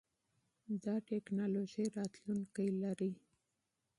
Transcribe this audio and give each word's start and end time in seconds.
دا 0.83 0.95
ټکنالوژي 1.07 1.85
راتلونکی 1.97 2.67
لري. 2.81 3.11